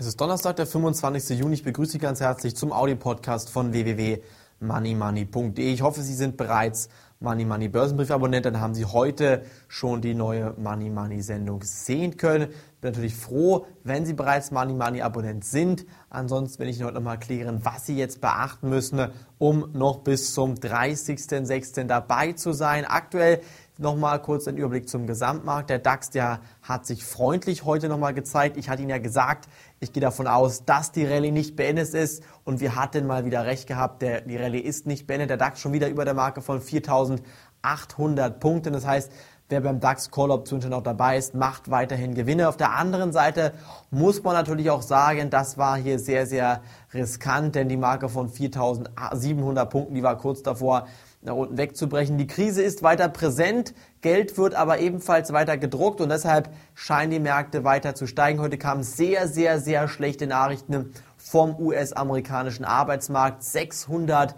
Es 0.00 0.06
ist 0.06 0.18
Donnerstag, 0.18 0.56
der 0.56 0.66
25. 0.66 1.38
Juni. 1.38 1.56
Ich 1.56 1.62
begrüße 1.62 1.92
Sie 1.92 1.98
ganz 1.98 2.22
herzlich 2.22 2.56
zum 2.56 2.72
Audio-Podcast 2.72 3.50
von 3.50 3.74
www.moneymoney.de. 3.74 5.74
Ich 5.74 5.82
hoffe, 5.82 6.00
Sie 6.00 6.14
sind 6.14 6.38
bereits 6.38 6.88
Money 7.18 7.44
Money 7.44 7.68
Börsenbrief-Abonnent. 7.68 8.46
Dann 8.46 8.62
haben 8.62 8.74
Sie 8.74 8.86
heute 8.86 9.44
schon 9.68 10.00
die 10.00 10.14
neue 10.14 10.54
Money 10.56 10.88
Money 10.88 11.20
Sendung 11.20 11.62
sehen 11.62 12.16
können. 12.16 12.46
Bin 12.80 12.92
natürlich 12.92 13.14
froh, 13.14 13.66
wenn 13.84 14.06
Sie 14.06 14.14
bereits 14.14 14.50
Money 14.50 14.72
Money 14.72 15.02
Abonnent 15.02 15.44
sind. 15.44 15.84
Ansonsten 16.08 16.60
will 16.60 16.70
ich 16.70 16.78
Ihnen 16.78 16.86
heute 16.86 16.94
nochmal 16.94 17.18
klären, 17.18 17.60
was 17.62 17.84
Sie 17.84 17.98
jetzt 17.98 18.22
beachten 18.22 18.70
müssen, 18.70 19.06
um 19.36 19.68
noch 19.74 19.98
bis 19.98 20.32
zum 20.32 20.54
30.06. 20.54 21.84
dabei 21.84 22.32
zu 22.32 22.54
sein. 22.54 22.86
Aktuell 22.86 23.42
Nochmal 23.80 24.20
kurz 24.20 24.46
ein 24.46 24.58
Überblick 24.58 24.90
zum 24.90 25.06
Gesamtmarkt. 25.06 25.70
Der 25.70 25.78
DAX, 25.78 26.10
der 26.10 26.42
hat 26.60 26.84
sich 26.84 27.02
freundlich 27.02 27.64
heute 27.64 27.88
nochmal 27.88 28.12
gezeigt. 28.12 28.58
Ich 28.58 28.68
hatte 28.68 28.82
Ihnen 28.82 28.90
ja 28.90 28.98
gesagt, 28.98 29.48
ich 29.78 29.94
gehe 29.94 30.02
davon 30.02 30.26
aus, 30.26 30.66
dass 30.66 30.92
die 30.92 31.06
Rallye 31.06 31.32
nicht 31.32 31.56
beendet 31.56 31.94
ist. 31.94 32.22
Und 32.44 32.60
wir 32.60 32.76
hatten 32.76 33.06
mal 33.06 33.24
wieder 33.24 33.46
recht 33.46 33.66
gehabt, 33.66 34.02
der, 34.02 34.20
die 34.20 34.36
Rallye 34.36 34.58
ist 34.60 34.86
nicht 34.86 35.06
beendet. 35.06 35.30
Der 35.30 35.38
DAX 35.38 35.60
schon 35.60 35.72
wieder 35.72 35.88
über 35.88 36.04
der 36.04 36.12
Marke 36.12 36.42
von 36.42 36.60
4.800 36.60 38.28
Punkten. 38.32 38.74
Das 38.74 38.86
heißt, 38.86 39.10
wer 39.50 39.60
beim 39.60 39.80
DAX 39.80 40.10
Call 40.10 40.30
Option 40.30 40.62
schon 40.62 40.70
noch 40.70 40.82
dabei 40.82 41.16
ist, 41.16 41.34
macht 41.34 41.70
weiterhin 41.70 42.14
Gewinne. 42.14 42.48
Auf 42.48 42.56
der 42.56 42.72
anderen 42.76 43.12
Seite 43.12 43.52
muss 43.90 44.22
man 44.22 44.34
natürlich 44.34 44.70
auch 44.70 44.82
sagen, 44.82 45.30
das 45.30 45.58
war 45.58 45.76
hier 45.76 45.98
sehr, 45.98 46.26
sehr 46.26 46.62
riskant, 46.94 47.54
denn 47.54 47.68
die 47.68 47.76
Marke 47.76 48.08
von 48.08 48.30
4.700 48.30 49.64
Punkten, 49.66 49.94
die 49.94 50.02
war 50.02 50.16
kurz 50.16 50.42
davor, 50.42 50.86
nach 51.22 51.34
unten 51.34 51.58
wegzubrechen. 51.58 52.16
Die 52.16 52.26
Krise 52.26 52.62
ist 52.62 52.82
weiter 52.82 53.08
präsent, 53.08 53.74
Geld 54.00 54.38
wird 54.38 54.54
aber 54.54 54.78
ebenfalls 54.78 55.32
weiter 55.32 55.58
gedruckt 55.58 56.00
und 56.00 56.08
deshalb 56.08 56.48
scheinen 56.74 57.10
die 57.10 57.20
Märkte 57.20 57.62
weiter 57.64 57.94
zu 57.94 58.06
steigen. 58.06 58.40
Heute 58.40 58.56
kamen 58.56 58.82
sehr, 58.82 59.28
sehr, 59.28 59.60
sehr 59.60 59.88
schlechte 59.88 60.26
Nachrichten 60.26 60.94
vom 61.18 61.54
US-amerikanischen 61.60 62.64
Arbeitsmarkt. 62.64 63.42
600 63.44 64.34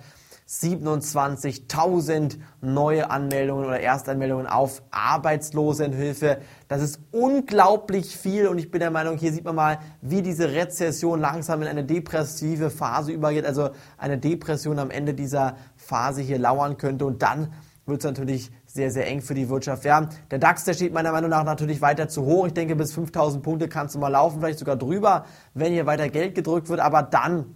27.000 0.53 2.37
neue 2.61 3.11
Anmeldungen 3.11 3.65
oder 3.65 3.81
Erstanmeldungen 3.81 4.47
auf 4.47 4.83
Arbeitslosenhilfe. 4.91 6.41
Das 6.69 6.83
ist 6.83 7.01
unglaublich 7.11 8.15
viel 8.19 8.47
und 8.49 8.59
ich 8.59 8.71
bin 8.71 8.81
der 8.81 8.91
Meinung, 8.91 9.17
hier 9.17 9.33
sieht 9.33 9.45
man 9.45 9.55
mal, 9.55 9.79
wie 10.03 10.21
diese 10.21 10.53
Rezession 10.53 11.21
langsam 11.21 11.63
in 11.63 11.69
eine 11.69 11.85
depressive 11.85 12.69
Phase 12.69 13.13
übergeht, 13.13 13.47
also 13.47 13.71
eine 13.97 14.19
Depression 14.19 14.79
am 14.79 14.91
Ende 14.91 15.15
dieser 15.15 15.57
Phase 15.77 16.21
hier 16.21 16.39
lauern 16.39 16.77
könnte 16.77 17.07
und 17.07 17.23
dann 17.23 17.55
wird 17.87 18.01
es 18.01 18.05
natürlich 18.05 18.53
sehr, 18.67 18.91
sehr 18.91 19.07
eng 19.07 19.23
für 19.23 19.35
die 19.35 19.49
Wirtschaft 19.49 19.85
werden. 19.85 20.11
Der 20.31 20.39
DAX, 20.39 20.65
der 20.65 20.75
steht 20.75 20.93
meiner 20.93 21.13
Meinung 21.13 21.31
nach 21.31 21.45
natürlich 21.45 21.81
weiter 21.81 22.09
zu 22.09 22.25
hoch. 22.25 22.47
Ich 22.47 22.53
denke, 22.53 22.77
bis 22.77 22.93
5000 22.93 23.43
Punkte 23.43 23.69
kannst 23.69 23.95
du 23.95 23.99
mal 23.99 24.09
laufen, 24.09 24.41
vielleicht 24.41 24.59
sogar 24.59 24.77
drüber, 24.77 25.25
wenn 25.55 25.73
hier 25.73 25.87
weiter 25.87 26.09
Geld 26.11 26.35
gedrückt 26.35 26.69
wird, 26.69 26.79
aber 26.79 27.03
dann 27.03 27.55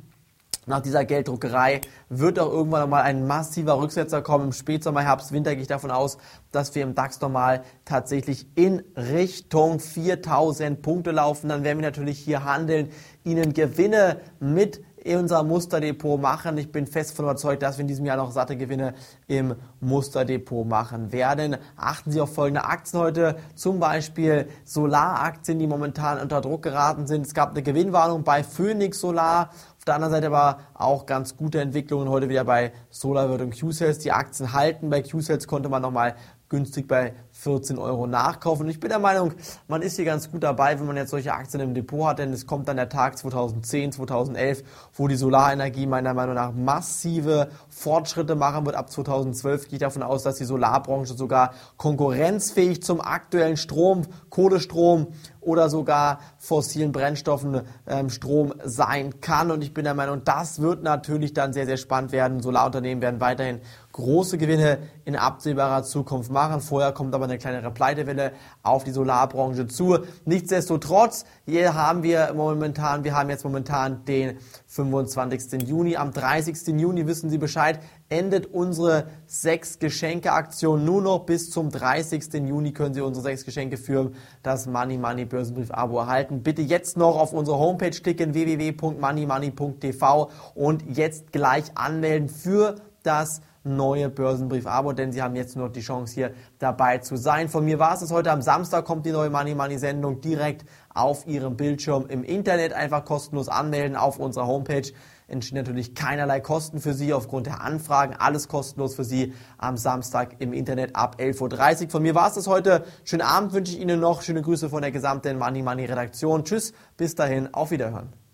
nach 0.66 0.80
dieser 0.80 1.04
Gelddruckerei 1.04 1.80
wird 2.08 2.38
auch 2.40 2.52
irgendwann 2.52 2.82
nochmal 2.82 3.02
ein 3.02 3.26
massiver 3.26 3.78
Rücksetzer 3.80 4.20
kommen. 4.20 4.46
Im 4.46 4.52
Spätsommer, 4.52 5.00
Herbst, 5.02 5.30
Winter 5.32 5.54
gehe 5.54 5.62
ich 5.62 5.68
davon 5.68 5.92
aus, 5.92 6.18
dass 6.50 6.74
wir 6.74 6.82
im 6.82 6.96
DAX 6.96 7.20
nochmal 7.20 7.62
tatsächlich 7.84 8.48
in 8.56 8.82
Richtung 8.96 9.78
4000 9.78 10.82
Punkte 10.82 11.12
laufen. 11.12 11.48
Dann 11.48 11.62
werden 11.62 11.78
wir 11.78 11.86
natürlich 11.86 12.18
hier 12.18 12.44
handeln, 12.44 12.90
Ihnen 13.22 13.54
Gewinne 13.54 14.20
mit 14.40 14.82
unser 15.14 15.42
Musterdepot 15.42 16.20
machen. 16.20 16.58
Ich 16.58 16.72
bin 16.72 16.86
fest 16.86 17.14
von 17.14 17.26
überzeugt, 17.26 17.62
dass 17.62 17.78
wir 17.78 17.82
in 17.82 17.88
diesem 17.88 18.06
Jahr 18.06 18.16
noch 18.16 18.32
satte 18.32 18.56
Gewinne 18.56 18.94
im 19.26 19.54
Musterdepot 19.80 20.66
machen 20.66 21.12
werden. 21.12 21.56
Achten 21.76 22.10
Sie 22.10 22.20
auf 22.20 22.34
folgende 22.34 22.64
Aktien 22.64 23.00
heute, 23.00 23.36
zum 23.54 23.78
Beispiel 23.78 24.48
Solaraktien, 24.64 25.58
die 25.58 25.66
momentan 25.66 26.20
unter 26.20 26.40
Druck 26.40 26.62
geraten 26.62 27.06
sind. 27.06 27.26
Es 27.26 27.34
gab 27.34 27.50
eine 27.50 27.62
Gewinnwarnung 27.62 28.24
bei 28.24 28.42
Phoenix 28.42 29.00
Solar. 29.00 29.50
Auf 29.78 29.84
der 29.84 29.94
anderen 29.94 30.14
Seite 30.14 30.26
aber 30.26 30.58
auch 30.74 31.06
ganz 31.06 31.36
gute 31.36 31.60
Entwicklungen 31.60 32.08
heute 32.08 32.28
wieder 32.28 32.44
bei 32.44 32.72
SolarWorld 32.90 33.42
und 33.42 33.60
Q-Sales. 33.60 33.98
Die 34.00 34.10
Aktien 34.10 34.52
halten. 34.52 34.90
Bei 34.90 35.02
Q-Sales 35.02 35.46
konnte 35.46 35.68
man 35.68 35.82
nochmal 35.82 36.16
günstig 36.48 36.86
bei 36.86 37.14
14 37.32 37.78
Euro 37.78 38.06
nachkaufen. 38.06 38.64
Und 38.64 38.70
ich 38.70 38.80
bin 38.80 38.88
der 38.88 38.98
Meinung, 38.98 39.32
man 39.68 39.82
ist 39.82 39.96
hier 39.96 40.04
ganz 40.04 40.30
gut 40.30 40.42
dabei, 40.42 40.78
wenn 40.78 40.86
man 40.86 40.96
jetzt 40.96 41.10
solche 41.10 41.32
Aktien 41.32 41.60
im 41.60 41.74
Depot 41.74 42.06
hat, 42.06 42.18
denn 42.18 42.32
es 42.32 42.46
kommt 42.46 42.68
dann 42.68 42.76
der 42.76 42.88
Tag 42.88 43.18
2010, 43.18 43.92
2011, 43.92 44.62
wo 44.94 45.08
die 45.08 45.16
Solarenergie 45.16 45.86
meiner 45.86 46.14
Meinung 46.14 46.34
nach 46.34 46.52
massive 46.52 47.48
Fortschritte 47.68 48.36
machen 48.36 48.64
wird. 48.64 48.76
Ab 48.76 48.90
2012 48.90 49.64
gehe 49.64 49.74
ich 49.74 49.80
davon 49.80 50.02
aus, 50.02 50.22
dass 50.22 50.36
die 50.36 50.44
Solarbranche 50.44 51.14
sogar 51.14 51.52
konkurrenzfähig 51.76 52.82
zum 52.82 53.00
aktuellen 53.00 53.56
Strom, 53.56 54.02
Kohlestrom 54.30 55.08
oder 55.46 55.70
sogar 55.70 56.20
fossilen 56.38 56.90
Brennstoffen 56.92 57.62
ähm, 57.86 58.10
Strom 58.10 58.54
sein 58.64 59.20
kann. 59.20 59.50
Und 59.50 59.62
ich 59.62 59.72
bin 59.72 59.84
der 59.84 59.94
Meinung, 59.94 60.22
das 60.24 60.60
wird 60.60 60.82
natürlich 60.82 61.34
dann 61.34 61.52
sehr, 61.52 61.66
sehr 61.66 61.76
spannend 61.76 62.12
werden. 62.12 62.40
Solarunternehmen 62.40 63.00
werden 63.00 63.20
weiterhin 63.20 63.60
große 63.96 64.38
Gewinne 64.38 64.78
in 65.04 65.16
absehbarer 65.16 65.82
Zukunft 65.82 66.30
machen. 66.30 66.60
Vorher 66.60 66.92
kommt 66.92 67.14
aber 67.14 67.24
eine 67.24 67.38
kleinere 67.38 67.70
Pleitewelle 67.70 68.32
auf 68.62 68.84
die 68.84 68.90
Solarbranche 68.90 69.66
zu. 69.66 69.98
Nichtsdestotrotz, 70.26 71.24
hier 71.46 71.74
haben 71.74 72.02
wir 72.02 72.32
momentan, 72.34 73.04
wir 73.04 73.16
haben 73.16 73.30
jetzt 73.30 73.44
momentan 73.44 74.04
den 74.04 74.36
25. 74.66 75.62
Juni. 75.66 75.96
Am 75.96 76.12
30. 76.12 76.78
Juni 76.78 77.06
wissen 77.06 77.30
Sie 77.30 77.38
Bescheid, 77.38 77.80
endet 78.10 78.52
unsere 78.52 79.06
sechs 79.26 79.78
Geschenke 79.78 80.32
Aktion 80.32 80.84
nur 80.84 81.00
noch 81.00 81.20
bis 81.20 81.50
zum 81.50 81.70
30. 81.70 82.34
Juni 82.46 82.72
können 82.72 82.92
Sie 82.94 83.00
unsere 83.00 83.24
sechs 83.24 83.46
Geschenke 83.46 83.78
für 83.78 84.12
das 84.42 84.66
Money 84.66 84.98
Money 84.98 85.24
Börsenbrief 85.24 85.70
Abo 85.70 85.98
erhalten. 85.98 86.42
Bitte 86.42 86.60
jetzt 86.60 86.98
noch 86.98 87.18
auf 87.18 87.32
unsere 87.32 87.58
Homepage 87.58 87.90
klicken 87.90 88.34
www.moneymoney.tv 88.34 90.30
und 90.54 90.84
jetzt 90.96 91.32
gleich 91.32 91.64
anmelden 91.74 92.28
für 92.28 92.76
das 93.02 93.40
neue 93.66 94.08
Börsenbrief-Abo, 94.08 94.92
denn 94.92 95.12
Sie 95.12 95.22
haben 95.22 95.36
jetzt 95.36 95.56
nur 95.56 95.66
noch 95.66 95.72
die 95.72 95.80
Chance, 95.80 96.14
hier 96.14 96.30
dabei 96.58 96.98
zu 96.98 97.16
sein. 97.16 97.48
Von 97.48 97.64
mir 97.64 97.78
war 97.78 97.94
es 97.94 98.00
das 98.00 98.12
heute. 98.12 98.30
Am 98.30 98.40
Samstag 98.40 98.84
kommt 98.84 99.04
die 99.04 99.12
neue 99.12 99.28
Money 99.28 99.54
Money 99.54 99.78
Sendung 99.78 100.20
direkt 100.20 100.64
auf 100.94 101.26
Ihrem 101.26 101.56
Bildschirm 101.56 102.06
im 102.08 102.24
Internet. 102.24 102.72
Einfach 102.72 103.04
kostenlos 103.04 103.48
anmelden 103.48 103.96
auf 103.96 104.18
unserer 104.18 104.46
Homepage. 104.46 104.92
Entstehen 105.28 105.58
natürlich 105.58 105.94
keinerlei 105.94 106.40
Kosten 106.40 106.80
für 106.80 106.94
Sie 106.94 107.12
aufgrund 107.12 107.46
der 107.46 107.60
Anfragen. 107.60 108.14
Alles 108.16 108.48
kostenlos 108.48 108.94
für 108.94 109.04
Sie 109.04 109.34
am 109.58 109.76
Samstag 109.76 110.36
im 110.38 110.52
Internet 110.52 110.94
ab 110.94 111.16
11.30 111.18 111.84
Uhr. 111.84 111.90
Von 111.90 112.02
mir 112.02 112.14
war 112.14 112.28
es 112.28 112.34
das 112.34 112.46
heute. 112.46 112.84
Schönen 113.04 113.22
Abend 113.22 113.52
wünsche 113.52 113.72
ich 113.72 113.80
Ihnen 113.80 113.98
noch. 113.98 114.22
Schöne 114.22 114.42
Grüße 114.42 114.68
von 114.68 114.82
der 114.82 114.92
gesamten 114.92 115.38
Money 115.38 115.62
Money 115.62 115.86
Redaktion. 115.86 116.44
Tschüss, 116.44 116.72
bis 116.96 117.16
dahin, 117.16 117.52
auf 117.52 117.72
Wiederhören. 117.72 118.25